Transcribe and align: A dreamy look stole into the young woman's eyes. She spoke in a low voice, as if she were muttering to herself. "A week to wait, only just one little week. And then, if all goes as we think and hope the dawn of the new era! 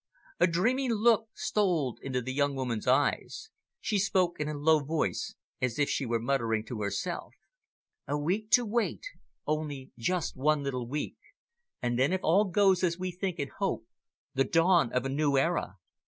A 0.39 0.47
dreamy 0.47 0.89
look 0.89 1.29
stole 1.35 1.99
into 2.01 2.21
the 2.23 2.33
young 2.33 2.55
woman's 2.55 2.87
eyes. 2.87 3.51
She 3.79 3.99
spoke 3.99 4.39
in 4.39 4.47
a 4.47 4.57
low 4.57 4.79
voice, 4.79 5.35
as 5.61 5.77
if 5.77 5.91
she 5.91 6.07
were 6.07 6.19
muttering 6.19 6.65
to 6.65 6.81
herself. 6.81 7.35
"A 8.07 8.17
week 8.17 8.49
to 8.53 8.65
wait, 8.65 9.03
only 9.45 9.91
just 9.99 10.35
one 10.35 10.63
little 10.63 10.87
week. 10.87 11.17
And 11.83 11.99
then, 11.99 12.13
if 12.13 12.21
all 12.23 12.45
goes 12.45 12.83
as 12.83 12.97
we 12.97 13.11
think 13.11 13.37
and 13.37 13.51
hope 13.59 13.85
the 14.33 14.43
dawn 14.43 14.91
of 14.91 15.03
the 15.03 15.09
new 15.09 15.37
era! 15.37 15.75